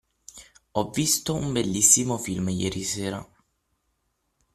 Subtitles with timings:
[0.71, 3.23] Ho visto un bellissimo film ieri sera.